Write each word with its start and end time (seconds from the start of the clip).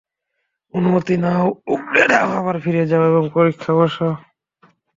অনুমতি 0.73 1.15
নাও, 1.17 1.45
উগড়ে 1.67 2.03
দাও, 2.07 2.27
আবার 2.31 2.55
ফিরে 2.59 2.83
যাও 2.85 3.03
এবং 3.07 3.23
পরীক্ষায় 3.33 3.77
বসো। 3.77 4.09